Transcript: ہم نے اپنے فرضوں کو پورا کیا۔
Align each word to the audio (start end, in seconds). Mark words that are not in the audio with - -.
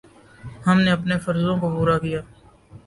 ہم 0.67 0.77
نے 0.81 0.91
اپنے 0.91 1.15
فرضوں 1.25 1.55
کو 1.57 1.67
پورا 1.75 1.97
کیا۔ 1.99 2.21